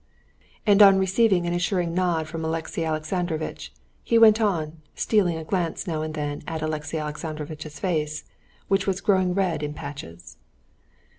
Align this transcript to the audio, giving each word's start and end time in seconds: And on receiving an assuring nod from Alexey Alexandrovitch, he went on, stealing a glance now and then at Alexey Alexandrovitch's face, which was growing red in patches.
And 0.65 0.81
on 0.81 0.97
receiving 0.97 1.45
an 1.45 1.53
assuring 1.53 1.93
nod 1.93 2.27
from 2.27 2.43
Alexey 2.43 2.83
Alexandrovitch, 2.83 3.71
he 4.03 4.17
went 4.17 4.41
on, 4.41 4.81
stealing 4.95 5.37
a 5.37 5.43
glance 5.43 5.85
now 5.85 6.01
and 6.01 6.15
then 6.15 6.41
at 6.47 6.63
Alexey 6.63 6.97
Alexandrovitch's 6.97 7.79
face, 7.79 8.23
which 8.67 8.87
was 8.87 8.99
growing 8.99 9.35
red 9.35 9.61
in 9.61 9.75
patches. 9.75 10.37